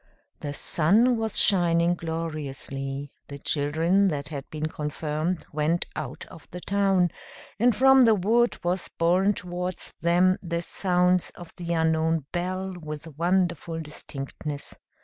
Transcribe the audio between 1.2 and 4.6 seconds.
shining gloriously; the children that had